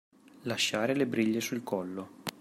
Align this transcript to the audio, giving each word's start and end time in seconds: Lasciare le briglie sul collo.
Lasciare 0.45 0.95
le 0.95 1.05
briglie 1.05 1.41
sul 1.41 1.61
collo. 1.61 2.23